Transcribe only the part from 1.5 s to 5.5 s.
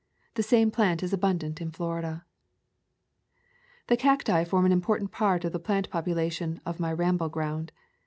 in Florida. The cacti form an important part